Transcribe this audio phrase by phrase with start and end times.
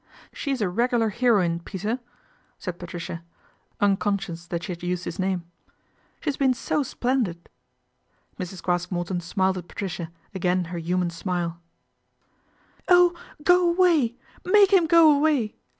[0.33, 1.99] She's a regular heroine, Peter,"
[2.57, 3.23] said Patricia,
[3.79, 5.43] mconscious that she had used his name."
[6.21, 7.49] She's >een so splendid."
[8.39, 8.63] Mrs.
[8.63, 11.61] Craske Morton smiled at Patricia, again icr human smile"
[12.97, 13.13] Oh!
[13.43, 15.53] go away, make him go away